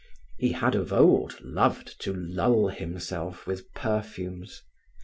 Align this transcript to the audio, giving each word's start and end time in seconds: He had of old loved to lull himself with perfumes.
He 0.39 0.53
had 0.53 0.73
of 0.73 0.91
old 0.91 1.39
loved 1.41 2.01
to 2.01 2.11
lull 2.11 2.69
himself 2.69 3.45
with 3.45 3.71
perfumes. 3.75 4.63